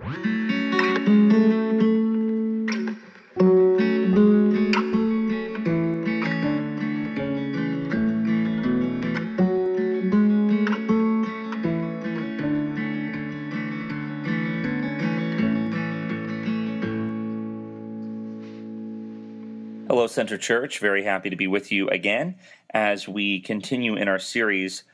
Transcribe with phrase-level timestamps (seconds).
[0.00, 0.14] Hello,
[20.06, 20.78] Center Church.
[20.78, 22.36] Very happy to be with you again
[22.70, 24.84] as we continue in our series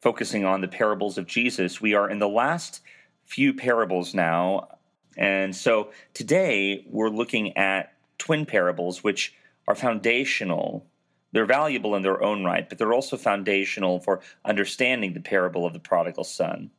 [0.00, 1.80] focusing on the parables of Jesus.
[1.80, 2.80] We are in the last
[3.26, 4.68] few parables now.
[5.16, 9.34] And so today we're looking at twin parables, which
[9.68, 10.86] are foundational.
[11.32, 15.72] They're valuable in their own right, but they're also foundational for understanding the parable of
[15.72, 16.70] the prodigal son.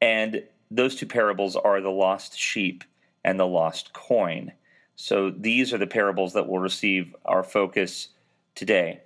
[0.00, 2.84] And those two parables are the lost sheep
[3.24, 4.52] and the lost coin.
[4.96, 8.08] So these are the parables that will receive our focus
[8.54, 9.00] today.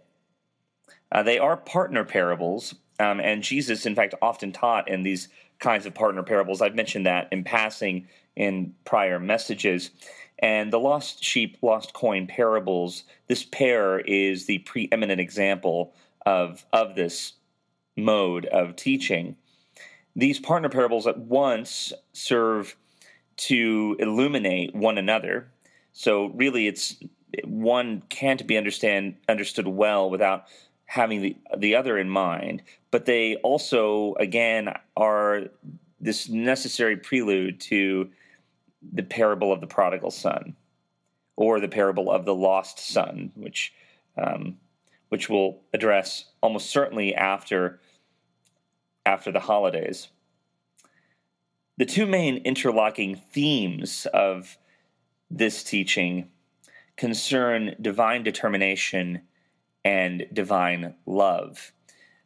[1.11, 5.29] Uh, they are partner parables, um, and Jesus, in fact, often taught in these
[5.63, 6.61] kinds of partner parables.
[6.61, 9.91] I've mentioned that in passing in prior messages.
[10.41, 15.95] And the lost sheep, lost coin parables, this pair is the preeminent example
[16.27, 17.35] of, of this
[17.97, 19.37] mode of teaching.
[20.15, 22.77] These partner parables at once serve
[23.37, 25.53] to illuminate one another
[25.93, 26.97] so really, it's
[27.45, 30.47] one can't be understand understood well without
[30.93, 32.63] having the the other in mind.
[32.91, 35.45] But they also, again, are
[35.99, 38.11] this necessary prelude to
[38.93, 40.55] the parable of the prodigal son,
[41.35, 43.73] or the parable of the lost son, which
[44.19, 44.59] um,
[45.09, 47.81] which we'll address almost certainly after
[49.07, 50.09] after the holidays.
[51.79, 54.59] The two main interlocking themes of
[55.31, 56.29] this teaching
[56.99, 59.23] concern divine determination
[59.85, 61.73] and divine love.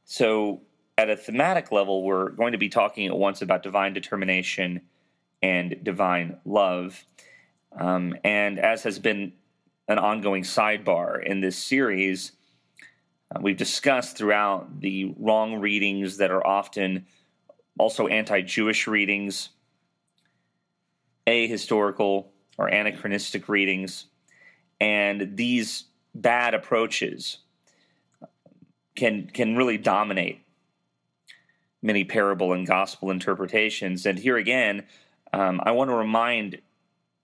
[0.04, 0.62] So,
[0.98, 4.80] at a thematic level, we're going to be talking at once about divine determination
[5.42, 7.04] and divine love.
[7.78, 9.32] Um, and as has been
[9.88, 12.32] an ongoing sidebar in this series,
[13.34, 17.06] uh, we've discussed throughout the wrong readings that are often
[17.78, 19.50] also anti Jewish readings,
[21.26, 24.06] ahistorical or anachronistic readings.
[24.80, 25.84] And these
[26.14, 27.38] bad approaches
[28.96, 30.42] can can really dominate
[31.82, 34.06] many parable and gospel interpretations.
[34.06, 34.86] And here again,
[35.32, 36.60] um, I want to remind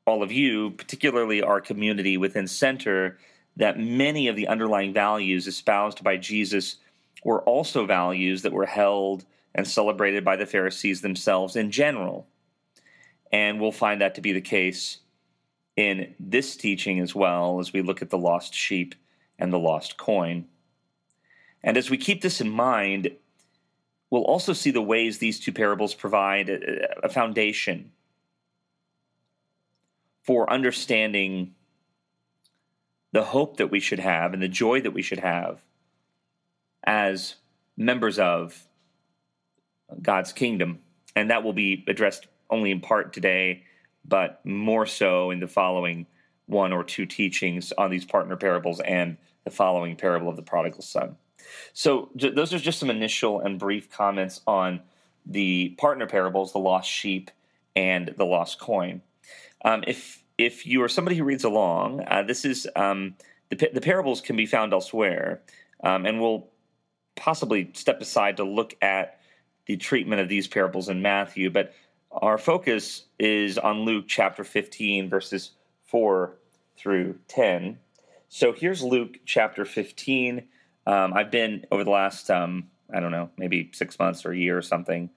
[0.06, 3.18] all of you, particularly our community within Center,
[3.56, 6.76] that many of the underlying values espoused by Jesus
[7.24, 9.24] were also values that were held
[9.54, 12.26] and celebrated by the Pharisees themselves in general.
[13.30, 14.98] And we'll find that to be the case
[15.76, 18.94] in this teaching as well as we look at the lost sheep
[19.38, 20.46] and the lost coin.
[21.64, 23.10] And as we keep this in mind,
[24.10, 27.92] we'll also see the ways these two parables provide a, foundation
[30.22, 31.54] for understanding
[33.12, 35.60] the hope that we should have and the joy that we should have
[36.84, 37.36] as
[37.76, 38.66] members of
[40.00, 40.80] God's kingdom.
[41.14, 43.64] And that will be addressed only in part today
[44.04, 46.06] but more so in the following
[46.46, 50.82] one or two teachings on these partner parables and the following parable of the prodigal
[50.82, 51.16] son.
[51.72, 54.80] So, j- those are just some initial and brief comments on
[55.26, 57.30] the partner parables, the lost sheep
[57.76, 59.02] and the lost coin.
[59.64, 63.14] Um, if if you are somebody who reads along, uh, this is um,
[63.50, 65.42] the, the parables can be found elsewhere,
[65.84, 66.48] um, and we'll
[67.14, 69.20] possibly step aside to look at
[69.66, 71.50] the treatment of these parables in Matthew.
[71.50, 71.74] But
[72.10, 75.50] our focus is on Luke chapter 15, verses
[75.86, 76.34] 4
[76.76, 77.78] through 10.
[78.28, 80.42] So here's Luke chapter 15.
[80.86, 84.36] Um, I've been over the last, um, I don't know, maybe six months or a
[84.36, 85.10] year or something.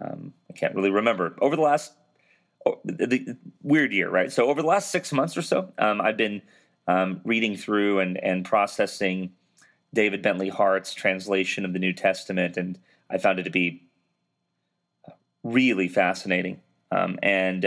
[0.00, 1.34] Um, I can't really remember.
[1.40, 1.92] Over the last,
[2.64, 4.32] oh, the, the, weird year, right?
[4.32, 6.42] So over the last six months or so, um, I've been
[6.86, 9.32] um, reading through and, and processing
[9.94, 12.78] David Bentley Hart's translation of the New Testament, and
[13.10, 13.82] I found it to be
[15.42, 17.64] really fascinating um, and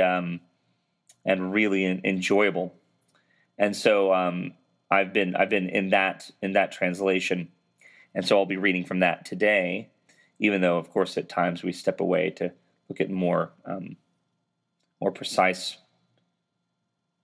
[1.25, 2.73] and really enjoyable.
[3.57, 4.13] And so
[4.89, 7.49] I've been I've been in that in that translation,
[8.13, 9.89] and so I'll be reading from that today.
[10.37, 12.51] Even though, of course, at times we step away to
[12.89, 13.97] look at more um,
[15.01, 15.77] more precise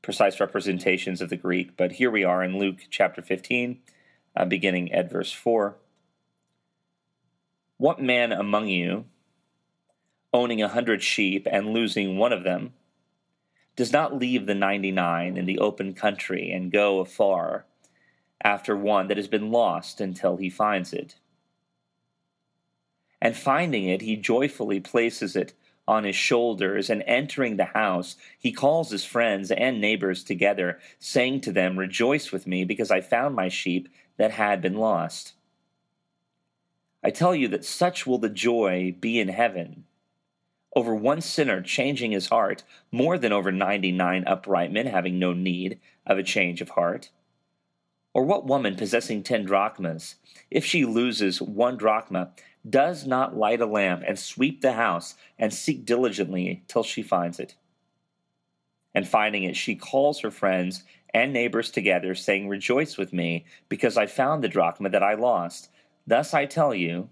[0.02, 1.78] precise representations of the Greek.
[1.78, 3.80] But here we are in Luke chapter 15,
[4.36, 5.76] uh, beginning at verse 4.
[7.78, 9.06] What man among you
[10.34, 12.74] owning a hundred sheep and losing one of them,
[13.76, 17.66] does not leave the ninety nine in the open country and go afar
[18.44, 21.16] after one that has been lost until he finds it.
[23.22, 25.54] And finding it, he joyfully places it
[25.88, 31.42] on his shoulders, and entering the house, he calls his friends and neighbors together, saying
[31.42, 35.34] to them, Rejoice with me, because I found my sheep that had been lost.
[37.04, 39.86] I tell you that such will the joy be in heaven
[40.76, 45.80] over one sinner changing his heart more than over 99 upright men having no need
[46.06, 47.10] of a change of heart.
[48.14, 50.16] Or what woman possessing ten drachmas,
[50.50, 52.32] if she loses one drachma,
[52.70, 57.40] does not light a lamp and sweep the house and seek diligently till she finds
[57.40, 57.56] it?
[58.94, 60.84] And finding it, she calls her friends
[61.14, 65.70] and neighbors together, saying, Rejoice with me, because I found the drachma that I lost.
[66.06, 67.10] Thus I tell you,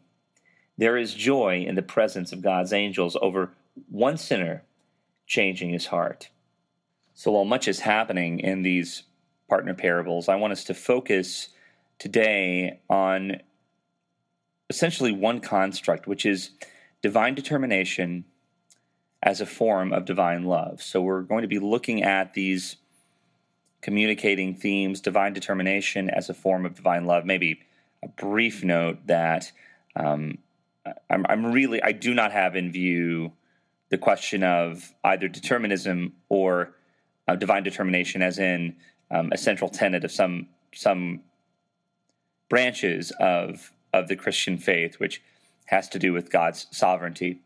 [0.80, 3.52] there is joy in the presence of God's angels over
[3.90, 4.64] one sinner
[5.28, 6.30] changing his heart.
[7.14, 9.04] So while much is happening in these
[9.50, 11.50] partner parables, I want us to focus
[11.98, 13.42] today on
[14.70, 16.52] essentially one construct, which is
[17.02, 18.24] divine determination
[19.22, 20.82] as a form of divine love.
[20.82, 22.78] So we're going to be looking at these
[23.82, 27.26] communicating themes, divine determination as a form of divine love.
[27.26, 27.64] Maybe
[28.02, 29.52] a brief note that
[29.98, 30.38] um,
[31.10, 33.34] I'm, I'm, really, I do not have in view
[33.90, 36.76] the question of either determinism or
[37.28, 38.76] uh, divine determination, as in
[39.12, 41.22] um, a central tenet of some some
[42.50, 45.22] branches of of the Christian faith, which
[45.66, 47.42] has to do with God's sovereignty.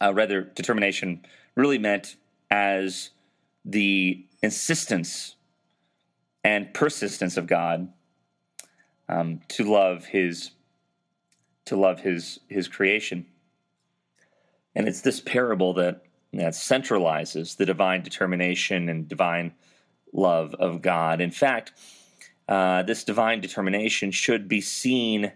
[0.00, 1.24] Uh, rather, determination
[1.56, 2.16] really meant
[2.50, 3.10] as
[3.64, 5.36] the insistence
[6.42, 7.92] and persistence of God
[9.08, 10.52] um, to love His
[11.70, 13.26] to love His His creation.
[14.74, 16.02] And it's this parable that,
[16.32, 19.52] that centralizes the divine determination and divine
[20.12, 21.20] love of God.
[21.20, 21.72] In fact,
[22.48, 25.32] uh, this divine determination should be seen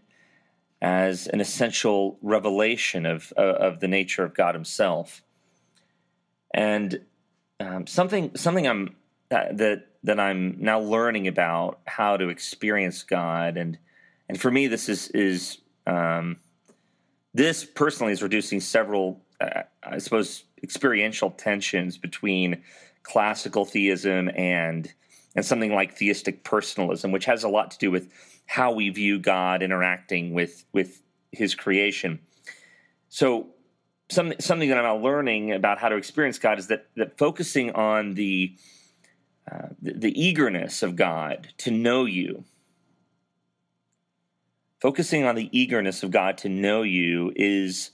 [0.82, 5.22] as an essential revelation of, uh, of the nature of God Himself.
[6.52, 7.00] And
[7.58, 8.96] um, something something I'm
[9.30, 13.78] uh, that that I'm now learning about how to experience God, and
[14.28, 16.38] and for me, this is is um,
[17.32, 22.62] this personally is reducing several uh, I suppose, experiential tensions between
[23.02, 24.92] classical theism and
[25.36, 28.08] and something like theistic personalism, which has a lot to do with
[28.46, 31.02] how we view God interacting with with
[31.32, 32.20] His creation.
[33.08, 33.48] So,
[34.10, 38.14] some, something that I'm learning about how to experience God is that that focusing on
[38.14, 38.56] the
[39.50, 42.44] uh, the, the eagerness of God to know you,
[44.84, 47.92] focusing on the eagerness of God to know you is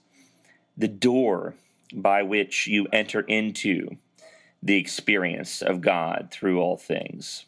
[0.77, 1.55] the door
[1.95, 3.97] by which you enter into
[4.61, 7.45] the experience of God through all things.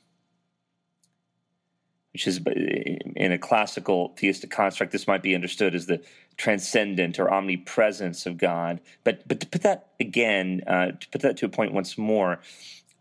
[2.13, 6.03] Which is, in a classical theistic construct, this might be understood as the
[6.37, 8.81] transcendent or omnipresence of God.
[9.03, 12.39] But, but to put that again, uh, to put that to a point once more,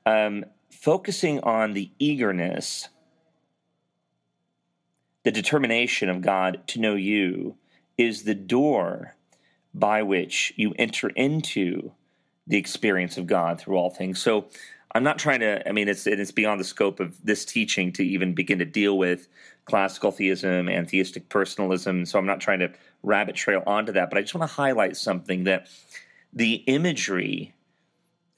[0.07, 2.89] um, focusing on the eagerness,
[5.23, 7.55] the determination of God to know you
[7.97, 9.15] is the door
[9.73, 11.91] by which you enter into
[12.47, 14.19] the experience of God through all things.
[14.19, 14.47] So
[14.93, 18.03] I'm not trying to, I mean, it's, it's beyond the scope of this teaching to
[18.03, 19.27] even begin to deal with
[19.65, 22.05] classical theism and theistic personalism.
[22.05, 22.71] So I'm not trying to
[23.03, 25.67] rabbit trail onto that, but I just want to highlight something that
[26.33, 27.53] the imagery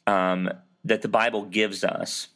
[0.06, 0.50] um,
[0.84, 2.28] that the Bible gives us,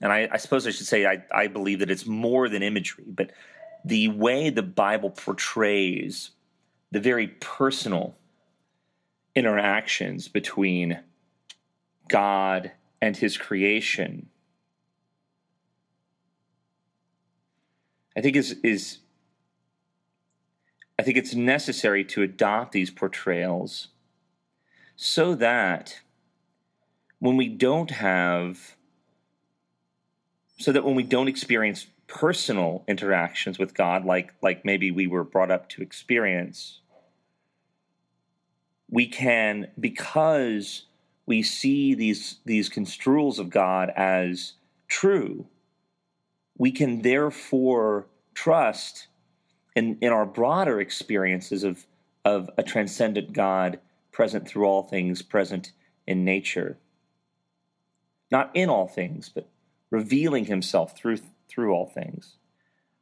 [0.00, 3.04] and I, I suppose I should say I, I believe that it's more than imagery,
[3.06, 3.32] but
[3.84, 6.30] the way the Bible portrays
[6.90, 8.16] the very personal
[9.34, 11.00] interactions between
[12.08, 14.28] God and his creation
[18.16, 18.98] I think is is
[20.98, 23.88] I think it's necessary to adopt these portrayals
[24.96, 26.00] so that
[27.18, 28.76] when we don't have
[30.58, 35.24] so that when we don't experience personal interactions with God like like maybe we were
[35.24, 36.80] brought up to experience
[38.90, 40.86] we can because
[41.24, 44.54] we see these these construals of God as
[44.88, 45.46] true,
[46.58, 49.06] we can therefore trust
[49.76, 51.86] in, in our broader experiences of,
[52.24, 53.78] of a transcendent God
[54.10, 55.72] present through all things, present
[56.06, 56.76] in nature.
[58.30, 59.48] Not in all things, but
[59.90, 61.18] revealing himself through
[61.50, 62.36] through all things.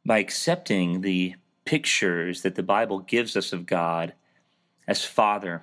[0.05, 4.15] By accepting the pictures that the Bible gives us of God
[4.87, 5.63] as Father,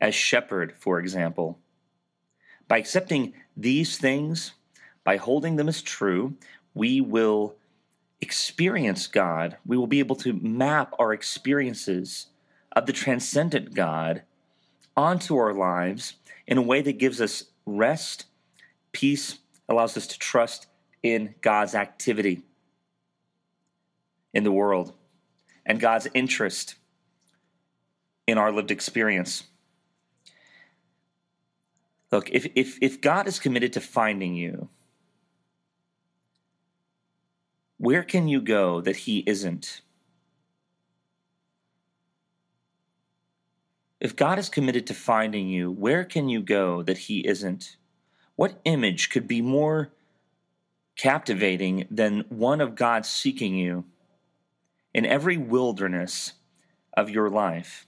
[0.00, 1.58] as shepherd, for example.
[2.68, 4.52] By accepting these things,
[5.04, 6.34] by holding them as true,
[6.74, 7.54] we will
[8.20, 9.56] experience God.
[9.66, 12.28] We will be able to map our experiences
[12.72, 14.22] of the transcendent God
[14.96, 16.14] onto our lives
[16.46, 18.24] in a way that gives us rest,
[18.92, 20.66] peace, allows us to trust
[21.14, 22.42] in God's activity
[24.32, 24.92] in the world
[25.64, 26.74] and God's interest
[28.26, 29.44] in our lived experience.
[32.12, 34.68] Look, if, if, if God is committed to finding you,
[37.78, 39.80] where can you go that He isn't?
[44.00, 47.76] If God is committed to finding you, where can you go that He isn't?
[48.36, 49.90] What image could be more
[50.96, 53.84] captivating than one of God seeking you
[54.94, 56.32] in every wilderness
[56.96, 57.86] of your life?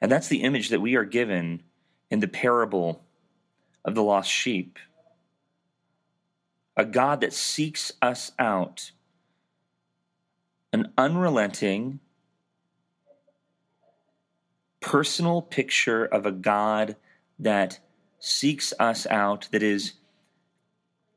[0.00, 1.62] And that's the image that we are given
[2.10, 3.04] in the parable
[3.84, 4.78] of the lost sheep.
[6.76, 8.92] A God that seeks us out,
[10.72, 12.00] an unrelenting,
[14.80, 16.96] personal picture of a God
[17.38, 17.78] that
[18.18, 19.94] seeks us out, that is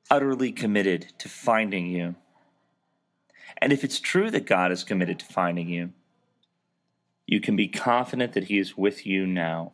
[0.10, 2.16] utterly committed to finding you.
[3.58, 5.94] And if it's true that God is committed to finding you,
[7.26, 9.74] you can be confident that he is with you now.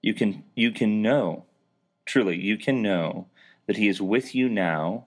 [0.00, 1.44] You can you can know,
[2.04, 3.26] truly, you can know
[3.66, 5.06] that he is with you now.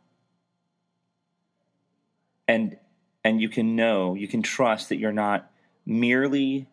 [2.47, 2.77] And
[3.23, 5.51] and you can know, you can trust that you're not
[5.85, 6.67] merely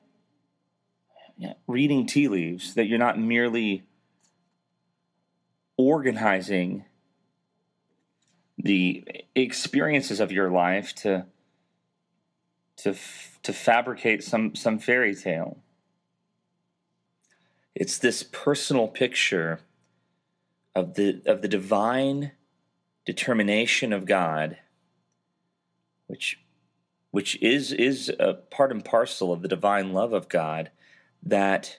[1.67, 3.85] reading tea leaves, that you're not merely
[5.77, 6.85] organizing
[8.59, 9.05] the
[9.35, 11.27] experiences of your life to
[12.77, 12.95] to
[13.43, 15.59] to fabricate some some fairy tale.
[17.75, 19.61] It's this personal picture
[20.75, 22.33] of the of the divine
[23.05, 24.59] determination of God,
[26.07, 26.41] which
[27.11, 30.71] which is is a part and parcel of the divine love of God
[31.23, 31.79] that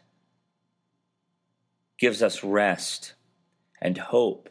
[1.97, 3.13] gives us rest
[3.81, 4.49] and hope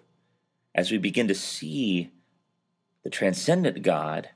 [0.74, 2.10] as we begin to see
[3.02, 4.30] the transcendent God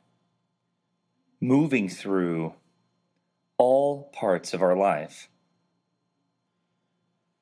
[1.41, 2.55] moving through
[3.59, 5.29] all parts of our life.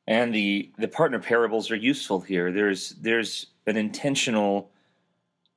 [0.06, 2.50] And the, the partner parables are useful here.
[2.50, 4.70] There's there's an intentional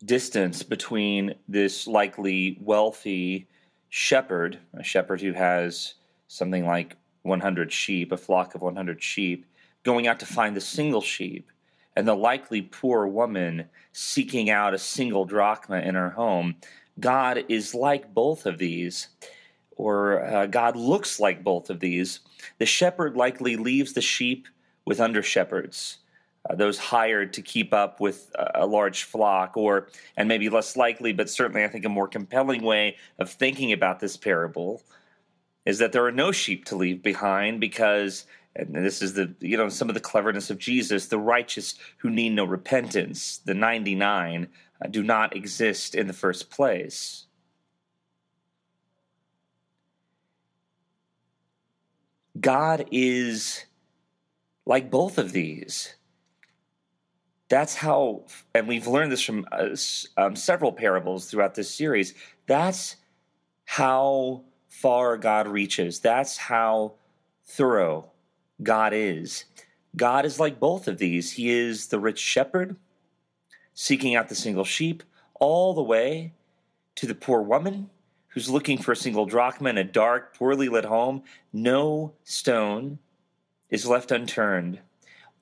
[0.03, 3.48] distance between this likely wealthy
[3.89, 5.95] shepherd, a shepherd who has
[6.27, 9.45] something like 100 sheep, a flock of 100 sheep,
[9.83, 11.50] going out to find the single sheep,
[11.95, 16.55] and the likely poor woman seeking out a single drachma in her home.
[17.00, 19.07] God is like both of these,
[19.75, 22.19] or uh, God looks like both of these.
[22.60, 24.48] The shepherd likely leaves the sheep
[24.86, 25.98] with under shepherds.
[26.50, 30.75] Uh, those hired to keep up with a, a large flock, or, and maybe less
[30.75, 34.81] likely, but certainly I think a more compelling way of thinking about this parable
[35.65, 39.58] is that there are no sheep to leave behind because and this is the you
[39.58, 44.48] know some of the cleverness of Jesus the righteous who need no repentance the 99
[44.84, 47.25] uh, do not exist in the first place.
[52.39, 53.65] God is
[54.65, 55.96] like both of these.
[57.50, 58.24] That's how
[58.55, 59.75] and we've learned this from uh,
[60.17, 62.13] um, several parables throughout this series.
[62.48, 62.96] That's
[63.65, 66.00] how far God reaches.
[66.00, 66.93] That's how
[67.43, 68.11] thorough
[68.63, 69.46] God is.
[69.96, 71.34] God is like both of these.
[71.34, 72.75] He is the rich shepherd,
[73.74, 75.03] seeking out the single sheep,
[75.39, 76.34] all the way
[76.96, 77.89] to the poor woman
[78.30, 81.24] who's looking for a single drachma in a dark, poorly lit home.
[81.51, 83.00] No stone
[83.70, 84.80] is left unturned.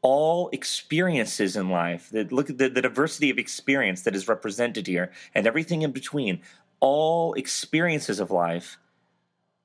[0.02, 4.88] All experiences in life, that look at the, the diversity of experience that is represented
[4.88, 6.42] here, and everything in between,
[6.80, 8.78] all experiences of life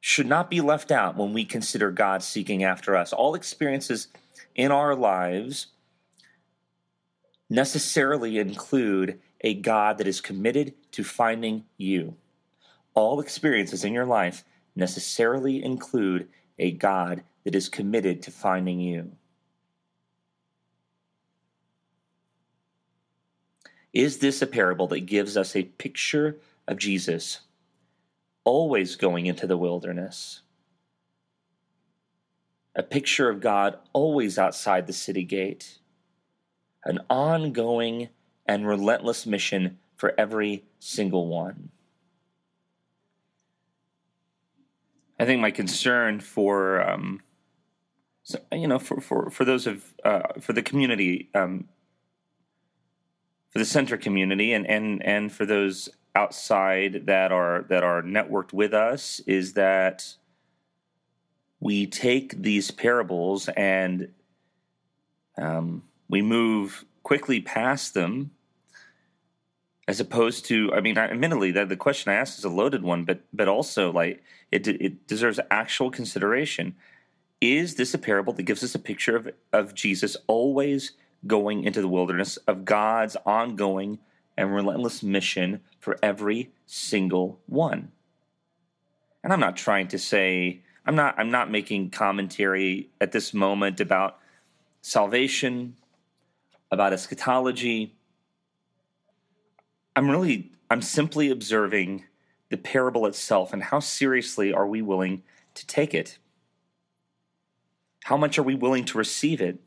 [0.07, 3.11] should not be left out when we consider God seeking after us.
[3.15, 4.09] All experiences
[4.55, 5.69] in our lives
[7.49, 12.17] necessarily include a God that is committed to finding you.
[12.93, 14.45] All experiences in your life
[14.77, 19.13] necessarily include a God that is committed to finding you.
[23.95, 26.37] Is this a parable that gives us a picture
[26.69, 27.41] of Jesus?
[28.45, 30.43] Always going into the wilderness.
[32.77, 35.79] A picture of God always outside the city gate.
[36.85, 38.09] An ongoing
[38.47, 41.71] and relentless mission for every single one.
[45.19, 47.23] I think my concern for, um,
[48.25, 51.69] so, you know, for, for, for those of, uh, for the community, um,
[53.49, 58.53] for the center community and, and, and for those outside that are that are networked
[58.53, 60.15] with us is that
[61.61, 64.09] we take these parables and
[65.37, 68.31] um, we move quickly past them
[69.89, 73.05] as opposed to i mean admittedly that the question i asked is a loaded one
[73.05, 74.23] but but also like
[74.55, 76.77] it, it deserves actual consideration.
[77.41, 80.93] Is this a parable that gives us a picture of, of jesus always
[81.27, 83.99] going into the wilderness of god's ongoing
[84.37, 87.91] and relentless mission for every single one
[89.23, 93.81] and i'm not trying to say i'm not i'm not making commentary at this moment
[93.81, 94.19] about
[94.81, 95.77] salvation
[96.71, 97.95] about eschatology
[99.97, 102.05] I'm really, I'm simply observing
[102.51, 105.23] the parable itself and how seriously are we willing
[105.55, 106.19] to take it?
[108.05, 109.59] How much are we willing to receive it?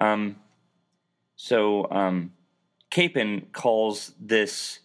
[0.00, 0.36] Um,
[1.36, 2.32] so, um,
[2.90, 4.80] Capon calls this,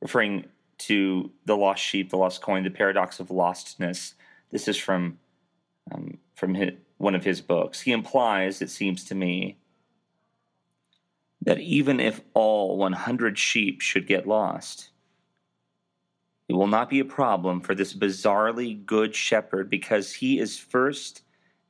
[0.00, 0.46] referring
[0.78, 4.14] to the lost sheep, the lost coin, the paradox of lostness.
[4.50, 5.18] This is from
[5.92, 7.80] um, from his, one of his books.
[7.80, 9.56] He implies, it seems to me,
[11.42, 14.90] that even if all 100 sheep should get lost,
[16.48, 21.22] it will not be a problem for this bizarrely good shepherd because he is first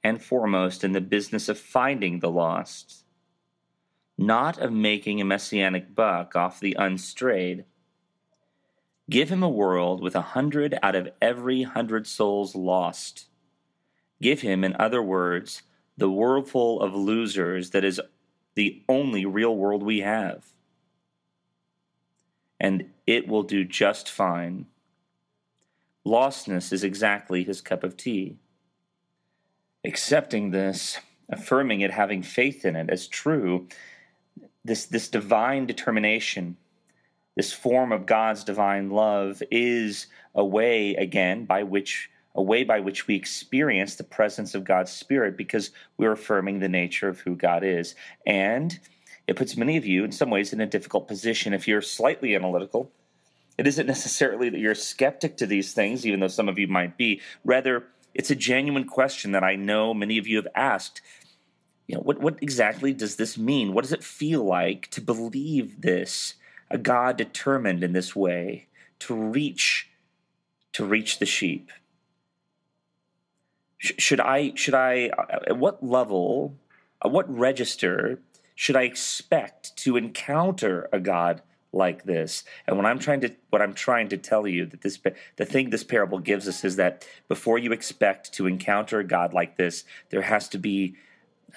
[0.05, 3.05] and foremost in the business of finding the lost,
[4.18, 7.64] not of making a messianic buck off the unstrayed.
[9.08, 13.26] Give him a world with a hundred out of every hundred souls lost.
[14.20, 15.62] Give him, in other words,
[15.96, 18.00] the worldful of losers that is
[18.54, 20.46] the only real world we have.
[22.58, 24.66] And it will do just fine.
[26.06, 28.38] Lostness is exactly his cup of tea.
[29.85, 33.68] Accepting this, affirming it, having faith in it as true,
[34.66, 36.56] this, this divine determination,
[37.37, 42.80] this form of God's divine love is a way, again, by which a way by
[42.80, 47.35] which we experience the presence of God's Spirit because we're affirming the nature of who
[47.35, 47.94] God is.
[48.26, 48.78] And
[49.26, 51.54] it puts many of you, in some ways, in a difficult position.
[51.54, 52.91] If you're slightly analytical,
[53.56, 56.69] it isn't necessarily that you're a skeptic to these things, even though some of you
[56.69, 57.23] might be.
[57.43, 61.00] Rather, it's a genuine question that I know many of you have asked.
[61.86, 63.72] You know, what, what exactly does this mean?
[63.72, 66.34] What does it feel like to believe this?
[66.70, 68.66] A God determined in this way
[69.00, 69.88] to reach
[70.72, 71.70] to reach the sheep
[73.78, 76.56] should I should I uh, at what level,
[77.04, 78.20] at what register
[78.54, 82.44] should I expect to encounter a God like this?
[82.66, 84.99] And what I'm trying to what I'm trying to tell you that this
[85.36, 89.32] the thing this parable gives us is that before you expect to encounter a God
[89.32, 90.96] like this, there has to be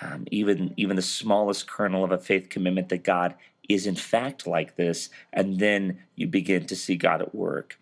[0.01, 3.35] um, even even the smallest kernel of a faith commitment that God
[3.67, 7.77] is in fact like this, and then you begin to see God at work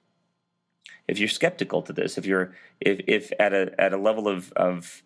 [1.07, 4.51] if you're skeptical to this, if you're if if at a at a level of
[4.53, 5.03] of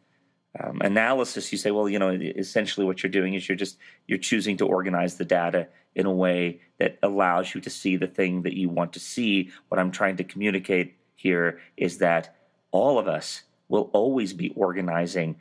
[0.59, 4.17] um, analysis, you say, well, you know, essentially what you're doing is you're just you're
[4.17, 8.41] choosing to organize the data in a way that allows you to see the thing
[8.41, 9.51] that you want to see.
[9.69, 12.35] What I'm trying to communicate here is that
[12.71, 15.39] all of us will always be organizing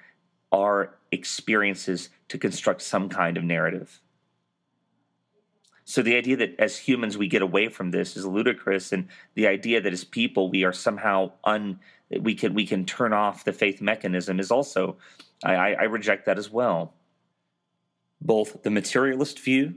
[0.52, 4.01] our experiences to construct some kind of narrative.
[5.85, 9.49] So the idea that as humans we get away from this is ludicrous, and the
[9.49, 11.81] idea that as people we are somehow un
[12.20, 14.96] we can we can turn off the faith mechanism is also
[15.44, 16.94] I, I reject that as well.
[18.20, 19.77] Both the materialist view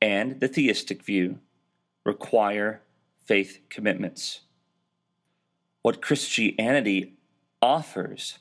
[0.00, 1.38] and the theistic view
[2.04, 2.82] require
[3.24, 4.42] faith commitments.
[5.82, 7.14] What Christianity
[7.60, 8.38] offers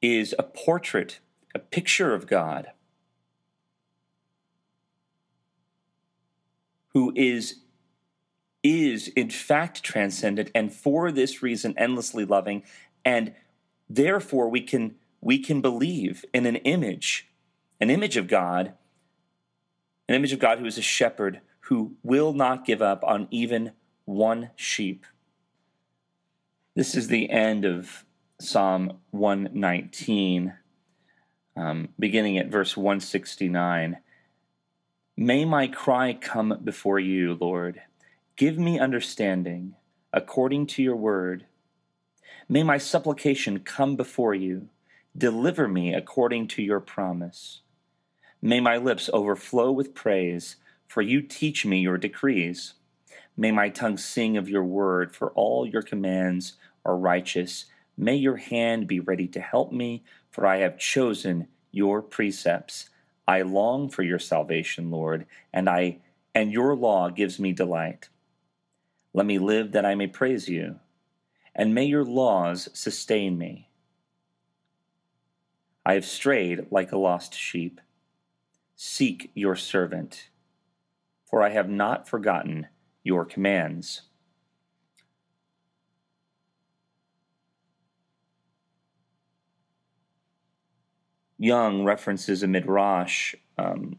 [0.00, 1.18] is a portrait,
[1.54, 2.70] a picture of God
[6.88, 7.60] who is
[8.62, 12.62] is in fact transcendent and for this reason endlessly loving
[13.04, 13.34] and
[13.88, 17.28] therefore we can we can believe in an image
[17.80, 18.74] an image of God
[20.08, 23.72] an image of God who is a shepherd who will not give up on even
[24.04, 25.06] one sheep.
[26.74, 28.04] This is the end of
[28.40, 30.54] Psalm 119
[31.56, 33.98] um, beginning at verse 169
[35.16, 37.82] May my cry come before you, Lord.
[38.36, 39.74] Give me understanding
[40.12, 41.44] according to your word.
[42.48, 44.68] May my supplication come before you.
[45.16, 47.60] Deliver me according to your promise.
[48.40, 50.56] May my lips overflow with praise,
[50.88, 52.74] for you teach me your decrees.
[53.36, 57.66] May my tongue sing of your word, for all your commands are righteous.
[57.96, 62.88] May your hand be ready to help me, for I have chosen your precepts.
[63.28, 65.98] I long for your salvation, Lord, and I
[66.34, 68.08] and your law gives me delight.
[69.12, 70.80] Let me live that I may praise you,
[71.54, 73.68] and may your laws sustain me.
[75.84, 77.80] I have strayed like a lost sheep.
[78.74, 80.30] Seek your servant,
[81.28, 82.68] for I have not forgotten
[83.04, 84.02] your commands.
[91.42, 93.98] Young references a midrash um,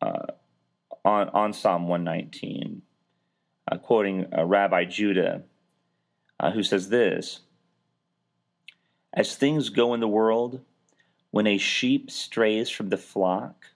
[0.00, 0.26] uh,
[1.04, 2.82] on, on Psalm 119,
[3.70, 5.44] uh, quoting uh, Rabbi Judah,
[6.40, 7.42] uh, who says this
[9.14, 10.60] As things go in the world,
[11.30, 13.66] when a sheep strays from the flock,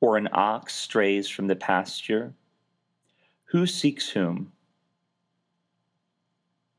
[0.00, 2.34] or an ox strays from the pasture,
[3.52, 4.50] who seeks whom?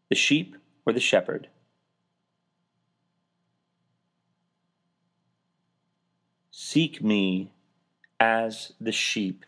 [0.09, 1.47] The sheep or the shepherd?
[6.67, 7.51] Seek me
[8.19, 9.45] as the sheep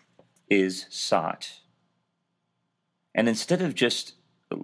[0.52, 1.62] is sought.
[3.16, 4.14] And instead of just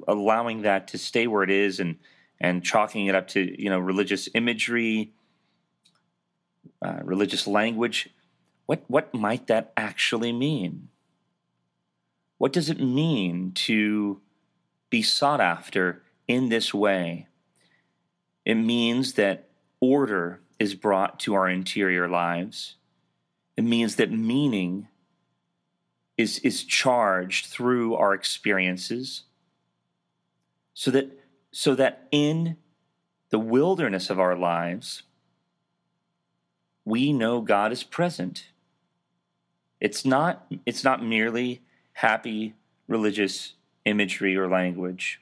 [0.07, 1.97] allowing that to stay where it is and
[2.39, 5.13] and chalking it up to you know religious imagery,
[6.85, 8.11] uh, religious language.
[8.67, 10.89] What what might that actually mean?
[12.37, 14.21] What does it mean to
[14.91, 17.29] be sought after in this way?
[18.45, 22.75] It means that order is brought to our interior lives.
[23.57, 24.87] It means that meaning
[26.17, 29.23] is, is charged through our experiences
[30.73, 31.19] so that
[31.53, 32.57] so that in
[33.29, 35.03] the wilderness of our lives,
[36.83, 38.47] we know God is present.
[39.79, 41.61] It's not, it's not merely
[41.93, 42.55] happy
[42.87, 43.53] religious
[43.85, 45.21] imagery or language.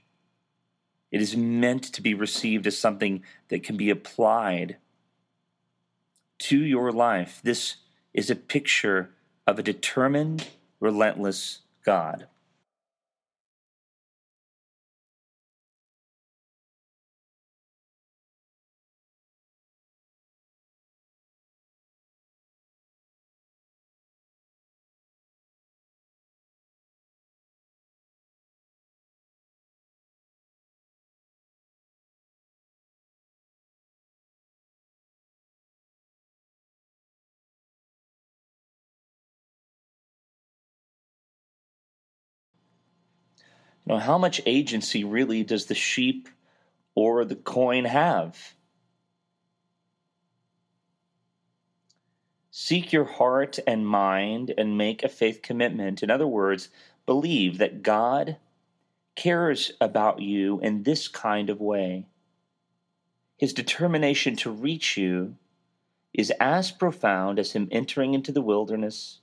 [1.12, 4.78] It is meant to be received as something that can be applied
[6.42, 7.40] to your life.
[7.44, 7.78] This
[8.14, 9.12] is a picture
[9.46, 10.48] of a determined,
[10.80, 12.28] relentless God.
[43.92, 46.30] Know, how much agency really does the sheep
[46.96, 48.54] or the coin have?
[52.52, 56.02] Seek your heart and mind and make a faith commitment.
[56.04, 56.70] In other words,
[57.06, 58.38] believe that God
[59.18, 62.08] cares about you in this kind of way.
[63.38, 65.36] His determination to reach you
[66.14, 69.20] is as profound as him entering into the wilderness,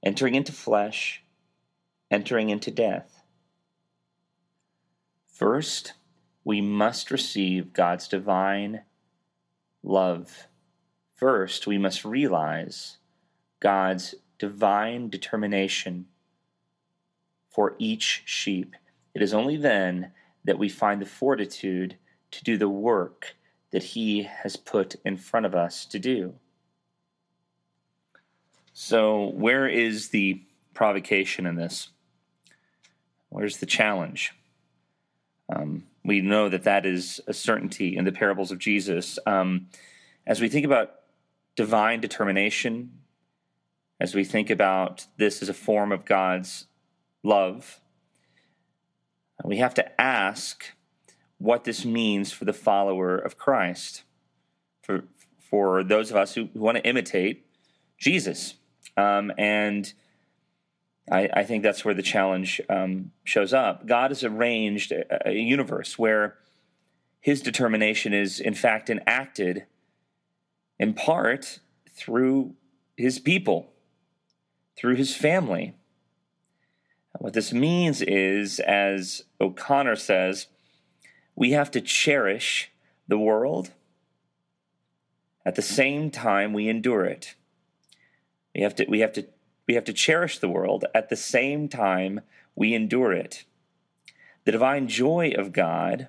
[0.00, 1.24] entering into flesh,
[2.08, 3.21] entering into death.
[5.42, 5.94] First,
[6.44, 8.82] we must receive God's divine
[9.82, 10.46] love.
[11.16, 12.98] First, we must realize
[13.58, 16.06] God's divine determination
[17.50, 18.76] for each sheep.
[19.14, 20.12] It is only then
[20.44, 21.96] that we find the fortitude
[22.30, 23.34] to do the work
[23.72, 26.34] that He has put in front of us to do.
[28.72, 31.88] So, where is the provocation in this?
[33.28, 34.34] Where's the challenge?
[35.54, 39.18] Um, we know that that is a certainty in the parables of Jesus.
[39.26, 39.68] Um,
[40.26, 40.94] as we think about
[41.56, 42.92] divine determination,
[44.00, 46.66] as we think about this as a form of God's
[47.22, 47.80] love,
[49.44, 50.72] we have to ask
[51.38, 54.04] what this means for the follower of Christ,
[54.82, 55.04] for
[55.52, 57.44] for those of us who, who want to imitate
[57.98, 58.54] Jesus.
[58.96, 59.92] Um, and
[61.10, 63.86] I, I, think that's where the challenge um, shows up.
[63.86, 66.36] God has arranged a, a universe where
[67.20, 69.66] his determination is, in fact, enacted
[70.78, 71.60] in part
[71.90, 72.54] through
[72.96, 73.72] his people,
[74.76, 75.74] through his family.
[77.18, 80.46] What this means is, as O'Connor says,
[81.36, 82.70] we have to cherish
[83.06, 83.70] the world
[85.44, 87.34] at the same time we endure it.
[88.54, 89.26] We have to, we have to
[89.66, 92.20] we have to cherish the world at the same time
[92.54, 93.44] we endure it.
[94.44, 96.08] The divine joy of God,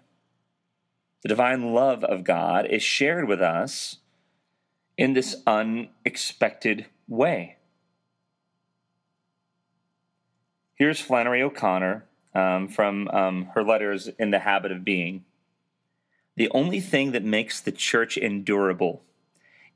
[1.22, 3.98] the divine love of God, is shared with us
[4.98, 7.58] in this unexpected way.
[10.76, 15.24] Here's Flannery O'Connor um, from um, her letters in The Habit of Being.
[16.36, 19.04] The only thing that makes the church endurable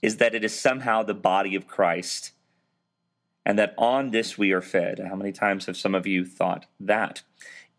[0.02, 2.32] is that it is somehow the body of Christ
[3.48, 5.00] and that on this we are fed.
[5.08, 7.22] How many times have some of you thought that?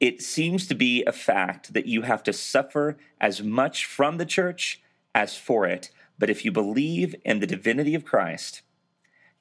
[0.01, 4.25] It seems to be a fact that you have to suffer as much from the
[4.25, 4.81] church
[5.15, 5.91] as for it.
[6.19, 8.63] But if you believe in the divinity of Christ,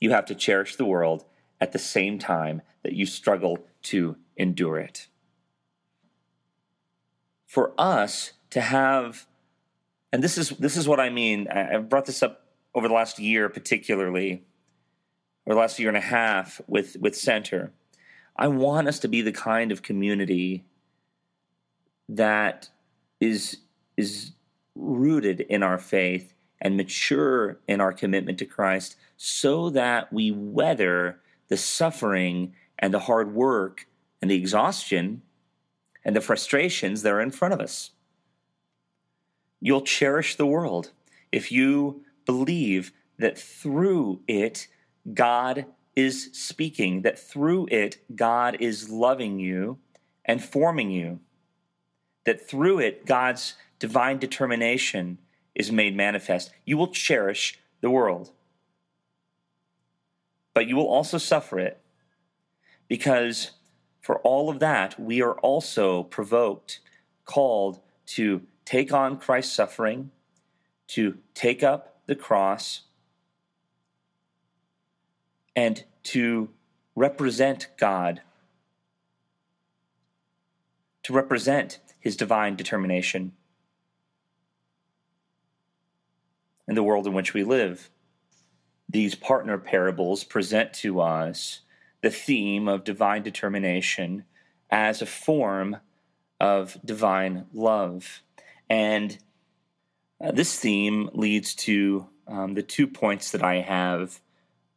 [0.02, 1.24] you have to cherish the world
[1.62, 5.08] at the same time that you struggle to endure it.
[7.46, 9.28] For us to have,
[10.12, 11.48] and this is this is what I mean.
[11.48, 14.44] I've brought this up over the last year, particularly,
[15.48, 17.72] or the last year and a half with with Center.
[18.36, 20.66] I want us to be the kind of community
[22.10, 22.70] that
[23.20, 23.58] is
[23.96, 24.34] is
[24.76, 31.20] rooted in our faith and mature in our commitment to Christ so that we weather
[31.48, 33.88] the suffering and the hard work
[34.22, 35.22] and the exhaustion
[36.04, 37.92] and the frustrations that are in front of us.
[39.62, 40.92] You'll cherish the world
[41.32, 44.68] if you believe that through it,
[45.14, 45.66] God
[45.96, 49.80] is speaking, that through it, God is loving you
[50.26, 51.20] and forming you,
[52.26, 55.18] that through it, God's divine determination
[55.56, 56.52] is made manifest.
[56.66, 58.32] You will cherish the world,
[60.54, 61.82] but you will also suffer it
[62.88, 63.52] because
[64.02, 66.80] for all of that, we are also provoked,
[67.26, 70.12] called to take on Christ's suffering,
[70.88, 72.84] to take up the cross,
[75.58, 76.50] and to
[76.96, 78.22] represent God,
[81.02, 83.32] to represent his divine determination
[86.68, 87.90] in the world in which we live.
[88.88, 91.62] These partner parables present to us
[92.02, 94.26] the theme of divine determination
[94.70, 95.78] as a form
[96.40, 98.22] of divine love.
[98.70, 99.18] And
[100.24, 104.22] uh, this theme leads to um, the two points that I have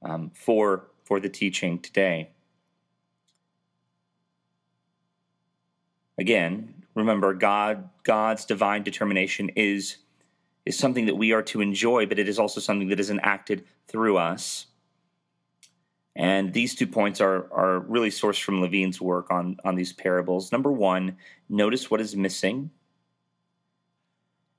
[0.03, 2.31] um, for, for the teaching today.
[6.19, 9.97] Again, remember God God's divine determination is
[10.67, 13.65] is something that we are to enjoy, but it is also something that is enacted
[13.89, 14.67] through us.
[16.15, 20.53] And these two points are, are really sourced from Levine's work on, on these parables.
[20.53, 21.17] Number one,
[21.49, 22.71] notice what is missing.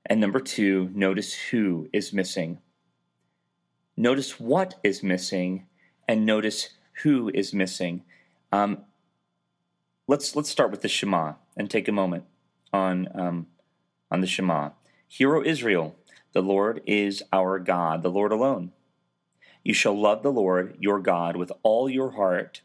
[0.06, 2.58] And number two, notice who is missing.
[3.96, 5.66] Notice what is missing,
[6.08, 6.70] and notice
[7.02, 8.02] who is missing.
[8.50, 8.78] Um,
[10.08, 12.24] let's let's start with the Shema and take a moment
[12.72, 13.46] on um,
[14.10, 14.70] on the Shema.
[15.06, 15.94] Hear, O Israel,
[16.32, 18.72] the Lord is our God, the Lord alone.
[19.62, 22.62] You shall love the Lord your God with all your heart,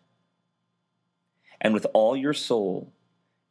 [1.59, 2.93] and with all your soul,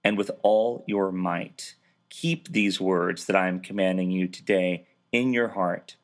[0.03, 1.75] and with all your might.
[2.09, 5.97] Keep these words that I am commanding you today in your heart.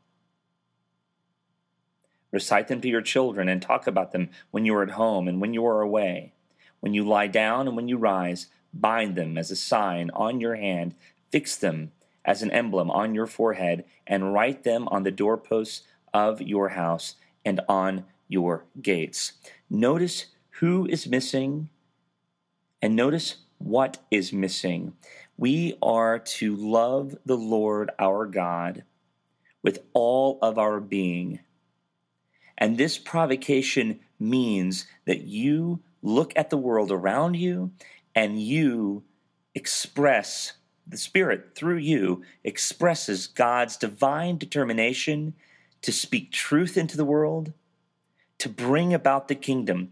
[2.32, 5.40] Recite them to your children and talk about them when you are at home and
[5.40, 6.32] when you are away.
[6.80, 10.56] When you lie down and when you rise, bind them as a sign on your
[10.56, 10.94] hand,
[11.30, 11.92] fix them
[12.24, 17.16] as an emblem on your forehead, and write them on the doorposts of your house
[17.44, 19.32] and on your gates.
[19.68, 20.26] Notice
[20.60, 21.68] who is missing
[22.80, 24.94] and notice what is missing.
[25.36, 28.84] We are to love the Lord our God
[29.62, 31.40] with all of our being.
[32.58, 37.72] And this provocation means that you look at the world around you
[38.14, 39.04] and you
[39.54, 40.52] express
[40.86, 45.34] the Spirit, through you, expresses God's divine determination
[45.82, 47.52] to speak truth into the world,
[48.38, 49.90] to bring about the kingdom.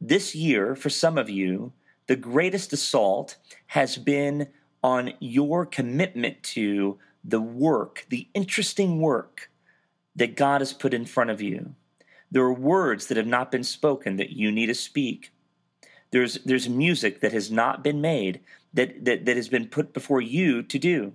[0.00, 1.72] This year, for some of you,
[2.06, 3.36] the greatest assault
[3.68, 4.48] has been
[4.82, 9.50] on your commitment to the work, the interesting work
[10.16, 11.74] that God has put in front of you.
[12.30, 15.32] There are words that have not been spoken that you need to speak.
[16.10, 18.40] There's, there's music that has not been made
[18.72, 21.12] that, that, that has been put before you to do.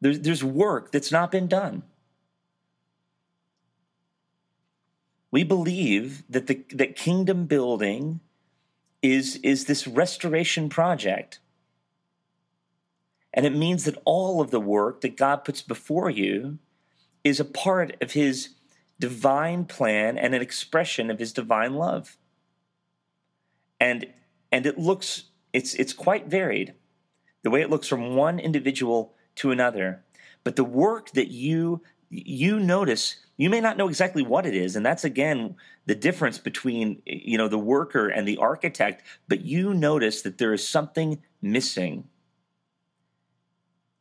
[0.00, 1.84] There's, there's work that's not been done.
[5.30, 8.20] We believe that the that kingdom building
[9.00, 11.38] is, is this restoration project.
[13.32, 16.58] And it means that all of the work that God puts before you
[17.24, 18.50] is a part of his
[18.98, 22.16] divine plan and an expression of his divine love.
[23.80, 24.06] And
[24.52, 26.74] and it looks it's it's quite varied
[27.42, 30.04] the way it looks from one individual to another.
[30.44, 34.76] But the work that you you notice you may not know exactly what it is
[34.76, 35.56] and that's again
[35.86, 40.52] the difference between you know the worker and the architect but you notice that there
[40.52, 42.04] is something missing.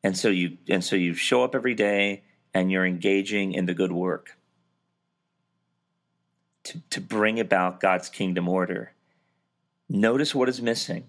[0.04, 3.74] And so you and so you show up every day and you're engaging in the
[3.74, 4.38] good work
[6.64, 8.94] to, to bring about God's kingdom order
[9.94, 11.04] Notice what is missing.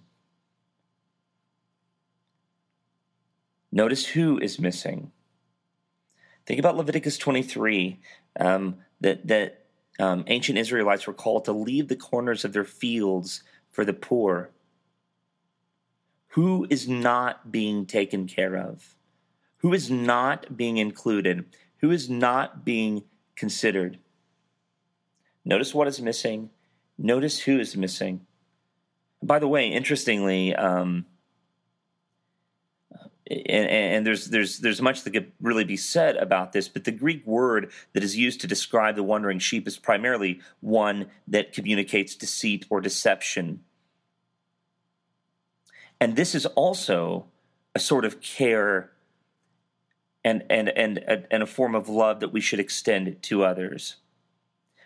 [3.70, 5.12] Notice who is missing.
[6.46, 8.00] Think about Leviticus 23,
[8.40, 9.66] um, that, that
[10.00, 14.50] um, ancient Israelites were called to leave the corners of their fields for the poor.
[16.30, 18.96] Who is not being taken care of?
[19.62, 21.44] Who is not being included?
[21.78, 23.04] Who is not being
[23.36, 23.98] considered?
[25.44, 26.50] Notice what is missing.
[26.98, 28.26] Notice who is missing.
[29.22, 31.06] By the way, interestingly, um,
[33.30, 36.90] and, and, there's there's there's much that could really be said about this, but the
[36.90, 42.16] Greek word that is used to describe the wandering sheep is primarily one that communicates
[42.16, 43.60] deceit or deception.
[46.00, 47.26] And this is also
[47.76, 48.90] a sort of care
[50.24, 53.96] and and and and a form of love that we should extend to others.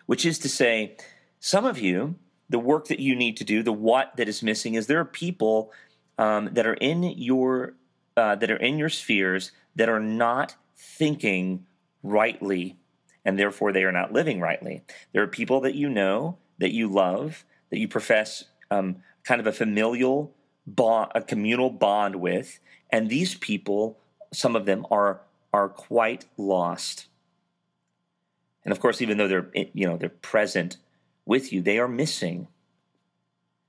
[0.06, 0.96] Which is to say,
[1.40, 2.14] some of you,
[2.48, 5.04] the work that you need to do, the what that is missing is there are
[5.04, 5.72] people
[6.18, 7.74] um, that are in your
[8.16, 11.66] uh, that are in your spheres that are not thinking
[12.02, 12.78] rightly,
[13.24, 14.82] and therefore they are not living rightly.
[15.12, 19.46] There are people that you know, that you love, that you profess um, kind of
[19.46, 20.32] a familial
[20.66, 22.58] bond, a communal bond with,
[22.90, 23.98] and these people,
[24.32, 25.20] some of them are
[25.56, 27.06] are quite lost.
[28.62, 30.76] And of course, even though they're you know they're present
[31.24, 32.48] with you, they are missing.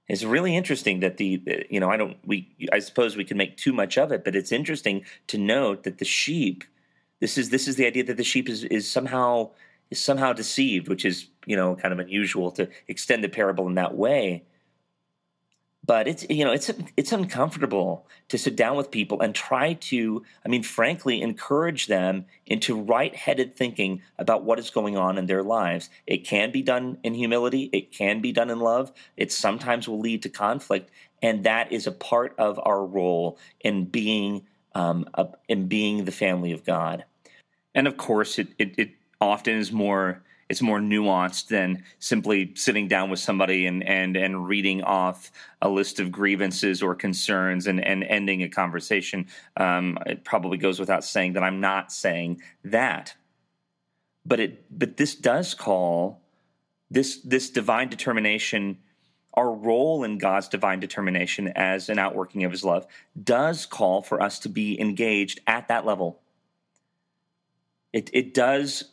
[0.10, 3.56] It's really interesting that the you know I don't we I suppose we can make
[3.56, 6.66] too much of it, but it's interesting to note that the sheep
[7.22, 9.52] this is this is the idea that the sheep is is somehow
[9.90, 13.76] is somehow deceived, which is you know kind of unusual to extend the parable in
[13.76, 14.44] that way
[15.88, 20.24] but it's you know it's it's uncomfortable to sit down with people and try to
[20.46, 25.44] i mean frankly encourage them into right-headed thinking about what is going on in their
[25.44, 25.90] lives.
[26.06, 27.70] It can be done in humility.
[27.74, 28.92] It can be done in love.
[29.16, 30.92] It sometimes will lead to conflict
[31.24, 34.46] and that is a part of our role in being
[34.76, 37.06] um, a, in being the family of god.
[37.74, 42.88] And of course it, it, it often is more it's more nuanced than simply sitting
[42.88, 45.32] down with somebody and and and reading off
[45.62, 49.28] a list of grievances or concerns and and ending a conversation.
[49.58, 53.16] Um, it probably goes without saying that I'm not saying that,
[54.26, 56.22] but it but this does call
[56.90, 58.80] this this divine determination.
[59.34, 62.88] Our role in God's divine determination as an outworking of His love
[63.22, 66.22] does call for us to be engaged at that level.
[67.94, 68.86] It, it does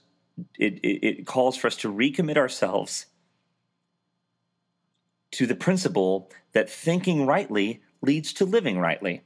[0.59, 3.07] it, it, it calls for us to recommit ourselves
[5.33, 9.23] to the principle that thinking rightly leads to living rightly.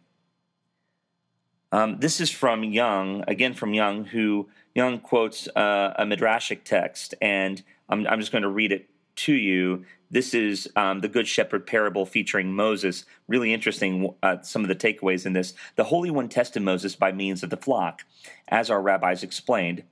[1.70, 7.14] Um, this is from Young, again from Young, who Young quotes uh, a midrashic text,
[7.20, 9.84] and I'm, I'm, just going to read it to you.
[10.10, 13.04] This is um, the Good Shepherd parable featuring Moses.
[13.26, 15.52] Really interesting, uh, some of the takeaways in this.
[15.76, 18.04] The Holy One tested Moses by means of the flock,
[18.48, 19.82] as our rabbis explained.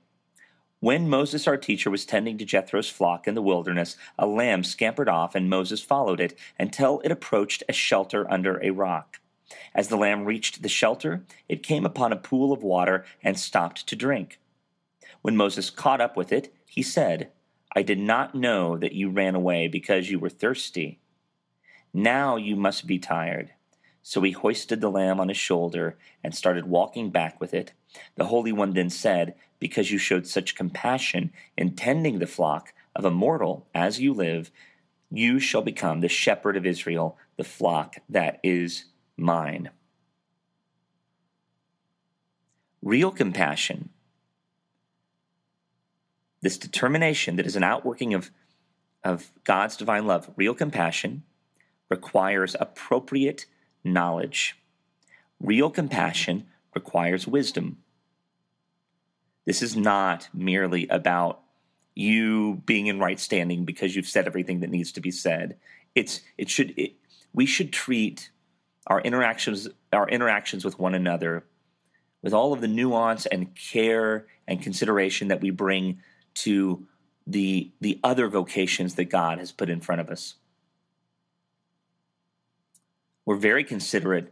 [0.79, 5.09] When Moses, our teacher, was tending to Jethro's flock in the wilderness, a lamb scampered
[5.09, 9.19] off, and Moses followed it until it approached a shelter under a rock.
[9.73, 13.87] As the lamb reached the shelter, it came upon a pool of water and stopped
[13.87, 14.39] to drink.
[15.23, 17.31] When Moses caught up with it, he said,
[17.75, 20.99] I did not know that you ran away because you were thirsty.
[21.91, 23.51] Now you must be tired.
[24.07, 27.73] So he hoisted the lamb on his shoulder and started walking back with it.
[28.15, 33.03] The Holy One then said, Because you showed such compassion in tending the flock of
[33.03, 34.49] a mortal as you live,
[35.11, 38.85] you shall become the shepherd of Israel, the flock that is
[39.17, 39.71] mine.
[42.81, 43.89] Real compassion,
[46.41, 48.31] this determination that is an outworking of,
[49.03, 51.23] of God's divine love, real compassion
[51.89, 53.47] requires appropriate
[53.93, 54.57] knowledge.
[55.39, 57.77] Real compassion requires wisdom.
[59.45, 61.41] This is not merely about
[61.95, 65.57] you being in right standing because you've said everything that needs to be said.
[65.95, 66.93] It's it should it,
[67.33, 68.29] we should treat
[68.85, 71.45] our interactions our interactions with one another
[72.21, 76.01] with all of the nuance and care and consideration that we bring
[76.35, 76.85] to
[77.25, 80.35] the the other vocations that God has put in front of us.
[83.27, 84.31] We're very considerate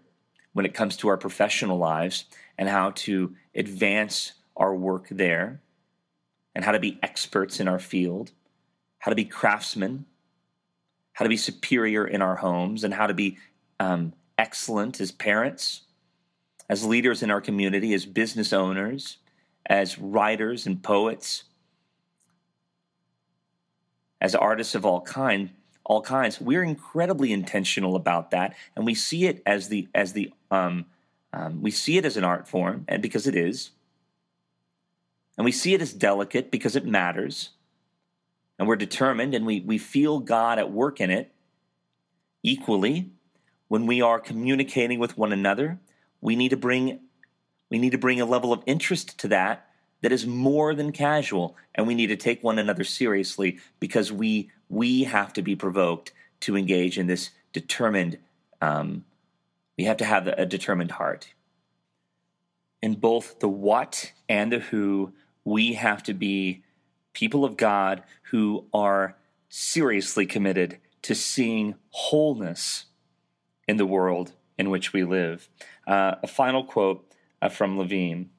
[0.53, 2.23] when it comes to our professional lives
[2.57, 5.59] and how to advance our work there
[6.55, 8.31] and how to be experts in our field,
[8.99, 10.05] how to be craftsmen,
[11.11, 13.37] how to be superior in our homes, and how to be
[13.81, 15.81] um, excellent as parents,
[16.69, 19.17] as leaders in our community, as business owners,
[19.65, 21.43] as writers and poets,
[24.21, 25.49] as artists of all kind
[25.85, 26.41] all kinds.
[26.41, 30.85] We're incredibly intentional about that, and we see it as the as the um,
[31.35, 33.71] Um, we see it as an art form, and because it is.
[35.37, 37.51] And we see it as delicate because it matters.
[38.57, 41.33] And we're determined and we, we feel God at work in it.
[42.41, 43.11] Equally,
[43.67, 45.79] when we are communicating with one another,
[46.21, 47.01] we need to bring
[47.69, 49.67] we need to bring a level of interest to that
[50.01, 54.51] that is more than casual, and we need to take one another seriously because we
[54.69, 56.11] we have to be provoked
[56.41, 58.17] to engage in this determined.
[58.61, 59.05] Um,
[59.77, 61.33] we have to have a determined heart.
[62.81, 65.13] In both the what and the who,
[65.43, 66.63] we have to be
[67.13, 69.15] people of God who are
[69.49, 72.85] seriously committed to seeing wholeness
[73.67, 75.49] in the world in which we live.
[75.87, 77.09] Uh, a final quote
[77.41, 78.29] uh, from Levine.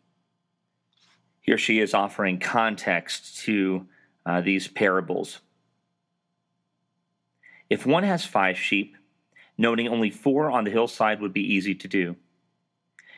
[1.41, 3.87] Here she is offering context to
[4.25, 5.41] uh, these parables.
[7.69, 8.97] If one has five sheep,
[9.59, 12.17] noting only four on the hillside would be easy to do.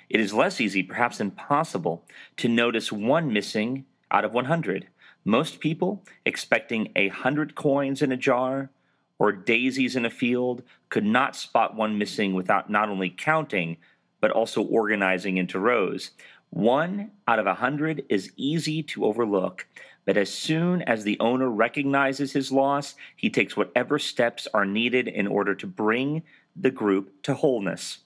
[0.08, 2.04] It is less easy, perhaps impossible,
[2.38, 4.88] to notice one missing out of 100.
[5.24, 8.70] Most people, expecting a hundred coins in a jar
[9.18, 13.76] or daisies in a field, could not spot one missing without not only counting,
[14.20, 16.12] but also organizing into rows.
[16.50, 19.66] One out of a hundred is easy to overlook,
[20.08, 25.06] but as soon as the owner recognizes his loss, he takes whatever steps are needed
[25.06, 26.22] in order to bring
[26.56, 27.98] the group to wholeness.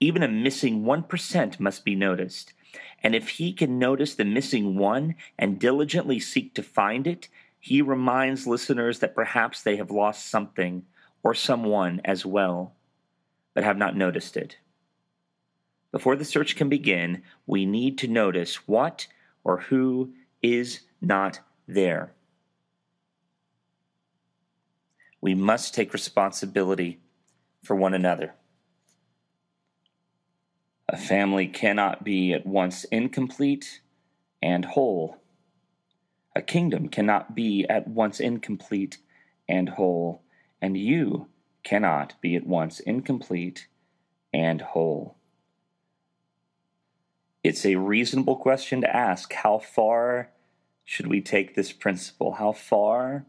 [0.00, 2.54] Even a missing 1% must be noticed.
[3.02, 7.82] And if he can notice the missing one and diligently seek to find it, he
[7.82, 10.86] reminds listeners that perhaps they have lost something
[11.22, 12.72] or someone as well,
[13.52, 14.56] but have not noticed it.
[15.92, 19.06] Before the search can begin, we need to notice what
[19.44, 22.12] or who is not there.
[25.20, 27.00] We must take responsibility
[27.62, 28.34] for one another.
[30.88, 33.80] A family cannot be at once incomplete
[34.42, 35.18] and whole.
[36.34, 38.98] A kingdom cannot be at once incomplete
[39.48, 40.22] and whole,
[40.60, 41.28] and you
[41.62, 43.68] cannot be at once incomplete
[44.32, 45.16] and whole.
[47.42, 50.30] It's a reasonable question to ask how far
[50.84, 52.32] should we take this principle?
[52.32, 53.24] How far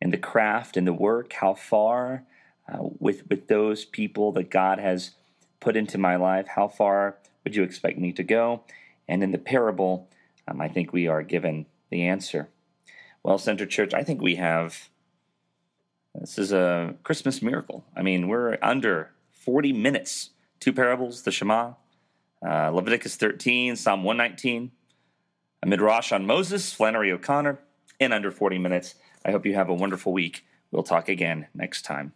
[0.00, 2.24] in the craft, in the work, how far
[2.72, 5.12] uh, with, with those people that God has
[5.60, 8.62] put into my life, how far would you expect me to go?
[9.08, 10.08] And in the parable,
[10.48, 12.48] um, I think we are given the answer.
[13.22, 14.88] Well, Center Church, I think we have
[16.14, 17.84] this is a Christmas miracle.
[17.94, 20.30] I mean, we're under 40 minutes.
[20.60, 21.74] Two parables, the Shema,
[22.46, 24.70] uh, Leviticus 13, Psalm 119,
[25.62, 27.58] a midrash on Moses, Flannery O'Connor,
[27.98, 28.94] in under 40 minutes.
[29.24, 30.44] I hope you have a wonderful week.
[30.70, 32.12] We'll talk again next time.